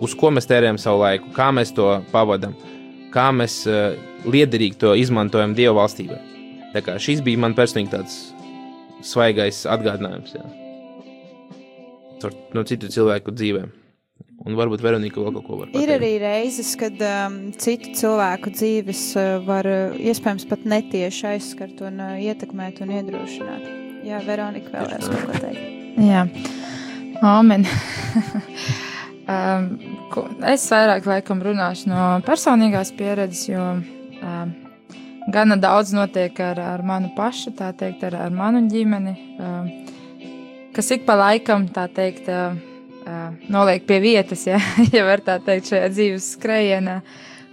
[0.00, 2.56] uz ko mēs tērējam savu laiku, kā mēs to pavadām,
[3.12, 3.92] kā mēs uh,
[4.24, 6.16] liederīgi to izmantojam Dieva valstībā.
[6.74, 8.16] Tā kā šis bija man personīgi tāds
[9.06, 10.44] svaigais atgādinājums jā.
[12.20, 13.70] Caur- no citu cilvēku dzīvēm.
[14.40, 15.82] Un varbūt Veronika vēl kaut ko var pateikt.
[15.84, 21.82] Ir arī reizes, kad um, citu cilvēku dzīves uh, var uh, iespējams pat netieši aizskart
[21.84, 23.66] un uh, ietekmēt un iedrošināt.
[24.08, 26.00] Jā, Veronika vēlēs kaut ko teikt.
[26.00, 26.22] Jā,
[27.20, 27.66] amen.
[29.34, 29.68] um,
[30.14, 34.54] ko- es vairāk laikam runāšu no personīgās pieredzes, jo um,
[35.32, 39.70] gana daudz notiek ar, ar manu pašu, tā teikt, ar, ar manu ģimeni, um,
[40.76, 42.54] kas ik pa laikam, tā teikt, uh,
[43.04, 44.60] uh, noliek pie vietas, ja,
[44.94, 47.00] ja var tā teikt, šajā dzīves skrējienā,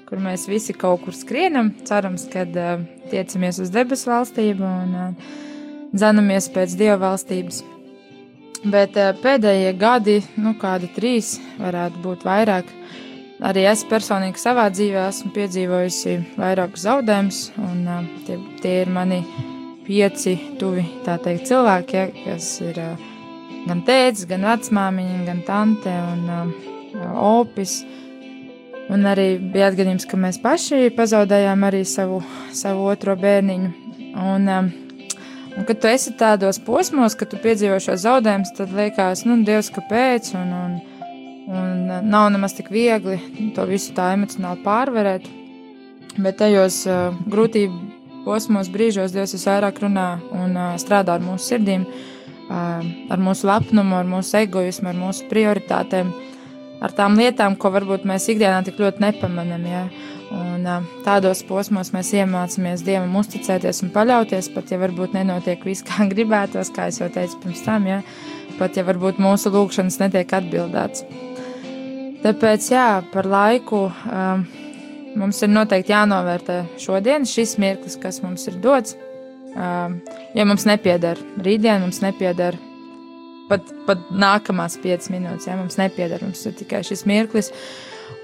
[0.07, 5.33] kur mēs visi kaut kur skrienam, cerams, kad uh, tiecamies uz debesu valstību un uh,
[5.95, 7.63] dzenamies pēc dieva valstības.
[8.65, 12.71] Bet eh, pēdējie gadi, nu, kādi trīs, varētu būt vairāk.
[13.45, 17.83] Arī es personīgi savā dzīvē esmu piedzīvojusi vairākus zaudējumus, un
[18.25, 19.19] tie, tie ir mani
[19.85, 22.81] pieci tuvi teikt, cilvēki, ja, kas ir
[23.67, 26.55] gan tēvs, gan vecmāmiņa, gan tante un
[27.21, 27.83] opis.
[28.87, 32.21] Un arī bija atgadījums, ka mēs paši pazaudējām arī savu,
[32.55, 33.71] savu otro bērniņu.
[34.17, 34.51] Un,
[35.57, 39.71] Un, kad tu esi tādos posmos, kad tu piedzīvo šo zaudējumu, tad liekas, nu, Dievs,
[39.73, 40.29] kāpēc?
[40.37, 40.75] Un, un,
[41.87, 43.17] un nav nemaz tik viegli
[43.55, 45.27] to visu tā emocionāli pārvarēt.
[46.17, 51.85] Bet tajos uh, grūtību posmos, brīžos Dievs visvairāk runā un uh, strādā ar mūsu sirdīm,
[51.87, 52.81] uh,
[53.13, 56.11] ar mūsu lepnumu, ar mūsu egoismu, ar mūsu prioritātēm,
[56.81, 59.69] ar tām lietām, ko varbūt mēs ikdienā tik ļoti nepamanām.
[59.69, 59.85] Ja?
[60.27, 60.65] Un,
[61.05, 66.73] tādos posmos mēs iemācāmies Dievam uzticēties un paļauties, pat ja varbūt nenotiek viss, kā gribētos,
[66.75, 68.01] kā jau teicu pirms tam, ja?
[68.57, 71.26] pat ja varbūt mūsu lūgšanas netiek atbildēts.
[72.23, 74.45] Tāpēc, jā, par laiku um,
[75.17, 78.95] mums ir noteikti jānovērtē šodien šis mirklis, kas mums ir dots.
[79.57, 79.99] Um,
[80.37, 82.57] ja mums nepieder rītdien, mums nepieder
[83.49, 87.51] pat, pat nākamās piecas minūtes, ja mums nepieder, mums ir tikai šis mirklis.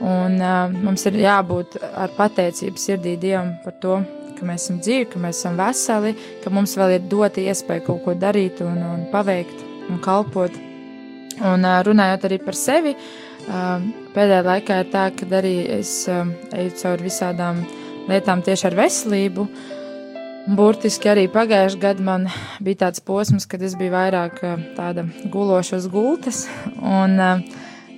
[0.01, 3.99] Un uh, mums ir jābūt ar pateicību sirdī Dievam par to,
[4.33, 8.01] ka mēs esam dzīvi, ka mēs esam veseli, ka mums vēl ir dota iespēja kaut
[8.07, 10.57] ko darīt un, un paveikt un kalpot.
[11.43, 16.27] Un uh, runājot arī par sevi, uh, pēdējā laikā ir tā, ka arī es uh,
[16.55, 17.63] eju cauri visādām
[18.09, 19.47] lietām tieši ar veselību.
[20.57, 22.27] Burtiski arī pagājušajā gadā man
[22.63, 26.45] bija tāds posms, kad es biju vairāk uh, tāda guloša uz gultas.
[26.79, 27.19] Un,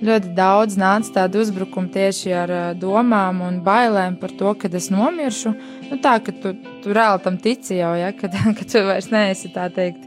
[0.04, 5.52] ļoti daudz nāca tādu uzbrukumu tieši ar domām un bailēm par to, ka es nomiršu.
[5.90, 6.52] Nu, tā, ka tu,
[6.84, 10.04] tu reāli tam tici jau, ja, ka, ka tu vairs neesi tā teikt.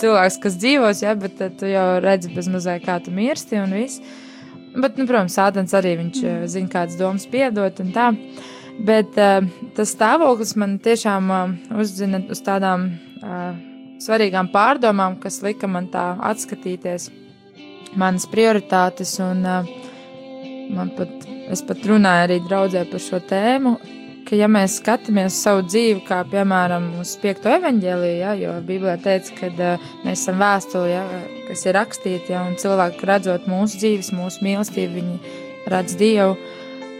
[0.00, 3.72] Cilvēks, kas dzīvos, ja, bet ā, tu jau redzi bez mazliet, kā tu mirsti un
[3.76, 4.02] viss.
[4.70, 8.10] Bet, nu, protams, Sātans arī viņš zina, kādas domas piedot un tā.
[8.80, 9.16] Bet
[9.76, 11.32] tas stāvoklis man tiešām
[11.80, 12.86] uzzina uz tādām
[14.00, 17.10] svarīgām pārdomām, kas lika man tā atskatīties
[18.00, 19.16] manas prioritātes.
[19.24, 19.42] Un,
[20.76, 23.74] man pat, es pat runāju arī draudzē par šo tēmu,
[24.30, 29.34] ka ja mēs skatāmies savu dzīvi, kā piemēram uz piekto evaņģēliju, ja, jo Bībelē teica,
[29.40, 31.02] ka uh, mēs esam vēstuli, ja,
[31.48, 36.36] kas ir rakstīti, ja, un cilvēki redzot mūsu dzīves, mūsu mīlestību, viņi redz Dievu.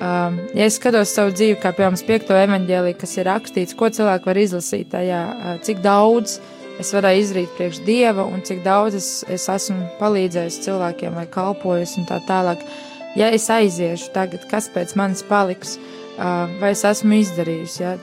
[0.00, 3.92] Um, ja es skatos savu dzīvi, kā piemēram uz piekto evaņģēliju, kas ir rakstīts, ko
[3.94, 6.40] cilvēki var izlasīt tajā, uh, cik daudz
[6.82, 11.94] es varēju izdarīt priekš Dieva un cik daudz es, es esmu palīdzējis cilvēkiem vai kalpojis
[12.00, 12.64] un tā tālāk.
[13.18, 15.99] Ja es aiziešu tagad, kas pēc manis paliks, uh,
[16.60, 17.94] vai es esmu izdarījis ja,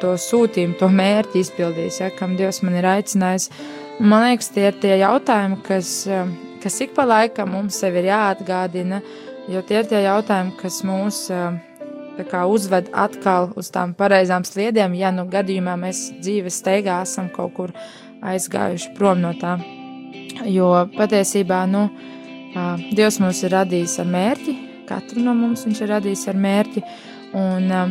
[0.00, 3.50] to sūtījumu, to mērķi izpildījis, ja, kam Dievs man ir aicinājis.
[4.00, 6.28] Man liekas, tie ir tie jautājumi, kas uh,
[6.66, 8.98] kas ik pa laikam mums sev ir jāatgādina,
[9.46, 11.54] jo tie ir tie jautājumi, kas mūs uh,
[12.26, 17.54] kā uzved atkal uz tām pareizām sliedēm, ja nu gadījumā mēs dzīves steigā esam kaut
[17.54, 17.74] kur
[18.26, 19.58] aizgājuši prom no tā.
[20.50, 21.86] Jo patiesībā, nu,
[22.96, 24.52] Dievs mūs ir radījis ar mērķi,
[24.88, 26.82] katru no mums viņš ir radījis ar mērķi,
[27.34, 27.84] un ā,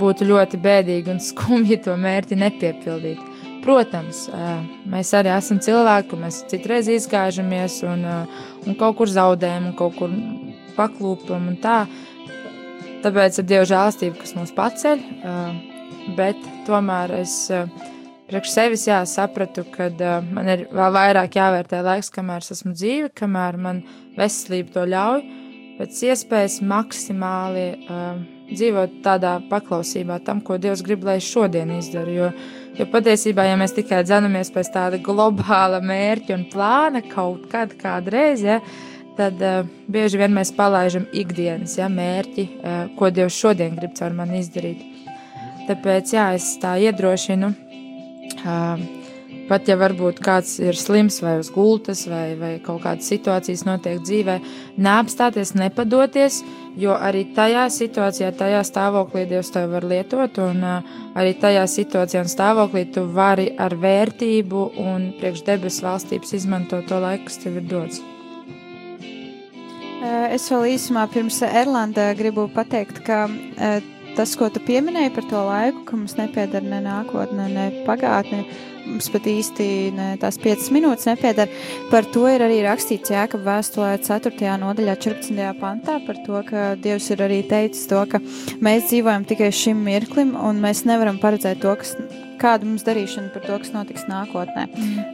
[0.00, 3.26] būtu ļoti bēdīgi un skumji to mērķi nepiepildīt.
[3.64, 4.54] Protams, ā,
[4.88, 8.20] mēs arī esam cilvēki, mēs citreiz izgāžamies un, ā,
[8.64, 10.14] un kaut kur zaudējam, un kaut kur
[10.78, 11.82] paklūpam un tā.
[13.04, 14.98] Tāpēc ir Dieva žēlastība, kas mūs paceļ,
[16.18, 17.32] bet tomēr es
[18.30, 19.88] priekš sevis jā, sapratu, ka
[20.30, 23.80] man ir vēl vairāk jāvērtē laiks, kamēr es esmu dzīve, kamēr man
[24.18, 25.24] veselība to ļauj,
[25.80, 28.20] pēc iespējas maksimāli uh,
[28.52, 32.14] dzīvot tādā paklausībā tam, ko Dievs grib, lai es šodien izdaru.
[32.16, 32.28] Jo,
[32.78, 38.44] jo patiesībā, ja mēs tikai dzenamies pēc tāda globāla mērķa un plāna kaut kad, kādreiz,
[38.46, 38.60] ja,
[39.18, 44.14] tad uh, bieži vien mēs palaidām ikdienas ja, mērķi, uh, ko Dievs šodien grib caur
[44.16, 44.86] mani izdarīt.
[45.70, 47.54] Tāpēc jā, es tā iedrošinu
[48.40, 48.99] Uh,
[49.50, 53.98] pat ja varbūt kāds ir slims vai uz gultas, vai, vai kaut kādas situācijas notiek
[54.04, 54.36] dzīvē,
[54.78, 56.40] neapstāties, nepadoties,
[56.78, 62.22] jo arī tajā situācijā, tajā stāvoklī Dievs tevi var lietot, un uh, arī tajā situācijā
[62.24, 67.58] un stāvoklī tu vari ar vērtību un priekš debesu valstības izmantot to laiku, kas tev
[67.58, 68.00] ir dots.
[70.00, 73.82] Es vēl īsumā pirms Erlanda gribu pateikt, ka eh,
[74.16, 78.44] tas, ko tu pieminēji par to laiku, ka mums nepieder ne nākotne, ne pagātne,
[78.90, 81.50] mums pat īsti ne tās 5 minūtes nepieder.
[81.90, 84.34] Par to ir arī rakstīts Jēkab vēstulē 4.
[84.62, 85.44] nodaļā 14.
[85.60, 88.22] pantā, par to, ka Dievs ir arī teicis to, ka
[88.64, 91.94] mēs dzīvojam tikai šim mirklim, un mēs nevaram paredzēt to, kas,
[92.40, 94.66] kāda mums darīšana par to, kas notiks nākotnē.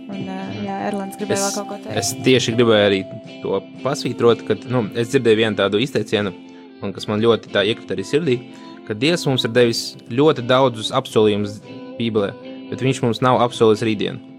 [0.06, 1.96] Un, eh, jā, Erlands gribēja vēl kaut ko teikt.
[2.02, 3.00] es tieši gribēju arī
[3.42, 6.32] to pasvītrot, ka nu, es dzirdēju vienu tādu izteicienu,
[6.82, 8.38] un kas man ļoti tā iekrita arī sirdī,
[8.86, 11.58] ka Dievs mums ir devis ļoti daudzus apsolījumus
[11.98, 12.32] Bībelē,
[12.70, 14.34] bet Viņš mums nav apsolījis rītdienu.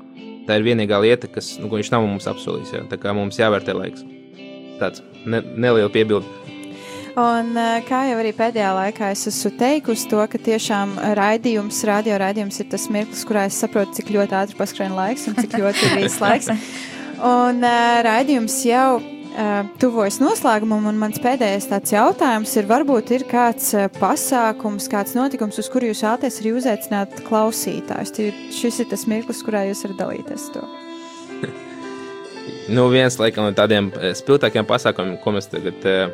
[0.47, 2.73] Tā ir vienīgā lieta, kas, nu, ko Viņš nav mums apsolījis.
[2.75, 2.83] Jā.
[2.91, 4.05] Tā kā mums jāvērtē laiks.
[4.79, 6.27] Tāds ne, neliela piebilde.
[7.17, 12.19] Un, eh, kā jau arī pēdējā laikā es esmu teikusi to, ka tiešām raidījums, radio
[12.21, 15.81] raidījums ir tas mirklis, kurā es saprotu, cik ļoti ātri paskrien laiks un cik ļoti
[15.87, 16.51] ir bijis laiks.
[17.17, 18.99] Un uh, raidījums jau
[19.77, 25.59] tuvojas noslēgumam, un mans pēdējais tāds jautājums ir, varbūt ir kāds uh, pasākums, kāds notikums,
[25.61, 28.15] uz kuru jūs vēlaties arī uzaicināt klausītājus.
[28.57, 30.65] Šis ir tas mirklis, kurā jūs varat dalīties to.
[32.67, 36.09] Nu, viens laikam, no tādiem eh, spilgtākiem pasākumiem, ko mēs tagad uh,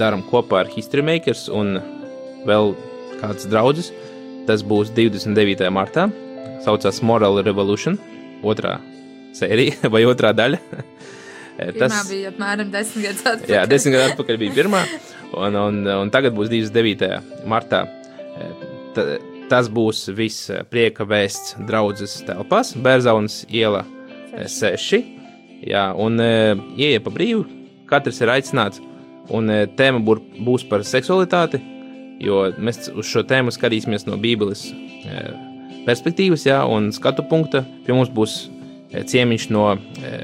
[0.00, 1.78] darām kopā ar History Makers un
[2.48, 2.74] vēl
[3.22, 3.92] kāds draugs,
[4.48, 5.70] tas būs 29.
[5.72, 6.08] martā.
[6.66, 7.96] Saucās Moral Revolution,
[8.42, 8.76] otrā
[9.38, 10.60] sērija vai otrā daļa.
[11.58, 13.50] Eh, Tas bija apmēram desmit gadus atpakaļ.
[13.50, 14.82] Jā, desmit gadu atpakaļ bija pirmā,
[15.34, 17.10] un, un, un tagad būs 29.
[17.50, 17.84] martā.
[18.38, 19.04] Eh, Ta,
[19.50, 23.82] tas būs viss eh, prieka vēsts draudzes telpās, Bērzaunas iela
[24.38, 25.02] 6.
[25.68, 27.42] Jā, un ieeja pa brīvu,
[27.90, 28.78] katrs ir aicināts,
[29.34, 31.58] un tēma būr, būs par seksualitāti,
[32.22, 34.68] jo mēs uz šo tēmu skatīsimies no Bībeles
[35.88, 37.64] perspektīvas, jā, un skatu punkta.
[37.84, 38.38] Pie mums būs
[39.10, 39.66] ciemiņš no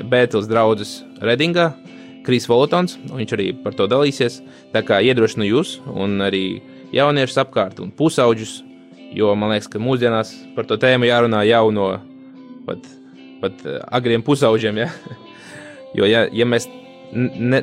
[0.07, 1.72] Bēteles draudzes Redingā,
[2.25, 4.41] Kris Volotons, un viņš arī par to dalīsies.
[4.72, 6.62] Tā kā iedrošinu jūs un arī
[6.95, 8.62] jauniešus apkārt un pusauģus,
[9.14, 11.91] jo man liekas, ka mūsdienās par to tēmu jārunā jau no
[12.66, 12.89] pat,
[13.43, 14.85] pat eh, agriem pusauģiem.
[14.85, 14.91] Ja?
[15.95, 16.64] Jo, ja, ja mēs
[17.14, 17.61] ne,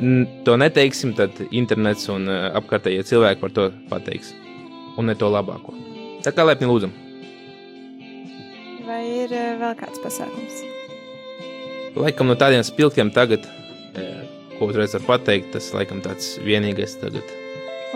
[0.48, 4.32] to neteiksim, tad internets un eh, apkārtējie cilvēki par to pateiks.
[4.96, 5.76] Un ne to labāko.
[6.24, 6.96] Tā kā lepni lūdzam.
[8.88, 10.64] Vai ir eh, vēl kāds pasākums?
[11.96, 13.40] Laikam no tādiem spilgtiem tagad,
[13.96, 14.22] eh,
[14.58, 17.24] ko uzreiz var pateikt, tas laikam tāds vienīgais tagad.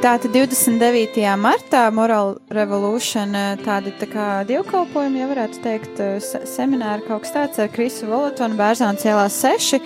[0.00, 1.20] Tātad 29.
[1.36, 7.26] martā Moral Revolution eh, tādi tā kā dievkalpojumi, ja varētu teikt, eh, se- semināri kaut
[7.26, 9.76] kas tāds ar Krisu Volotonu Bērzāns ielā 6.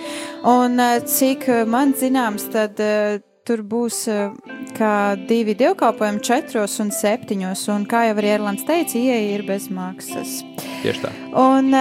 [0.47, 2.79] Un eh, cik man zināms, tad
[3.45, 3.99] tur būs
[4.79, 4.93] kā
[5.27, 7.43] divi dievkalpojumi 4 un 7.
[7.75, 10.39] Un kā jau arī Erlands teica, ieeja ir bez maksas.
[10.81, 11.11] Tieši tā.
[11.35, 11.75] Un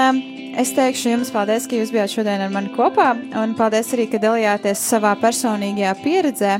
[0.58, 4.18] es teikšu jums paldies, ka jūs bijāt šodien ar mani kopā, un paldies arī, ka
[4.18, 6.58] dalījāties savā personīgajā pieredzē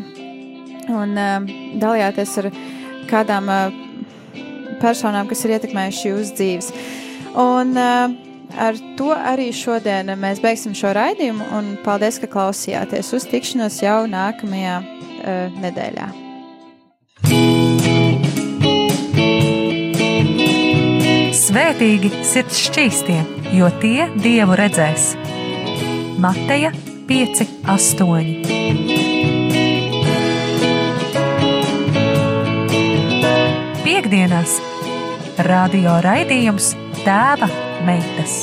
[0.92, 1.48] un um,
[1.80, 2.50] dalījāties ar
[3.10, 3.80] kādām uh,
[4.82, 6.70] personām, kas ir ietekmējuši jūsu dzīves.
[7.40, 8.14] Un uh,
[8.58, 11.48] ar to arī šodien mēs beigsim šo raidījumu.
[11.56, 13.14] Un paldies, ka klausījāties.
[13.16, 16.10] Uz tikšanos jau nākamajā uh, nedēļā.
[21.44, 23.20] Svētīgi sirds šķīstie,
[23.58, 25.12] jo tie dievu redzēs.
[26.22, 26.72] Mateja
[27.10, 28.53] 5, 8.
[34.04, 34.58] Piektdienās
[35.46, 36.74] radio raidījums
[37.06, 37.48] Tēva
[37.88, 38.34] meitas.